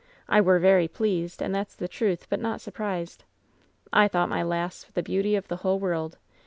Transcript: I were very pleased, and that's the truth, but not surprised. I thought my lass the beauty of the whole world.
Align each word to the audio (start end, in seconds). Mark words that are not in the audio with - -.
I 0.27 0.41
were 0.41 0.57
very 0.57 0.87
pleased, 0.87 1.43
and 1.43 1.53
that's 1.53 1.75
the 1.75 1.87
truth, 1.87 2.25
but 2.27 2.39
not 2.39 2.59
surprised. 2.59 3.23
I 3.93 4.07
thought 4.07 4.29
my 4.29 4.41
lass 4.41 4.85
the 4.85 5.03
beauty 5.03 5.35
of 5.35 5.47
the 5.47 5.57
whole 5.57 5.77
world. 5.77 6.17